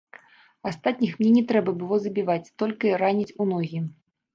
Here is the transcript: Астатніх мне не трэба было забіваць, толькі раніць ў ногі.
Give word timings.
Астатніх 0.69 1.11
мне 1.21 1.29
не 1.37 1.43
трэба 1.53 1.77
было 1.85 2.03
забіваць, 2.09 2.41
толькі 2.65 2.99
раніць 3.07 3.33
ў 3.33 3.43
ногі. 3.57 3.89